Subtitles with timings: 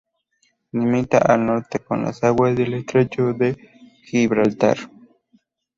[0.71, 3.55] Limita al norte con las aguas del estrecho de
[4.05, 4.79] Gibraltar.